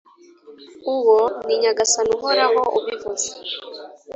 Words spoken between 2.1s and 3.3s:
Uhoraho ubivuze.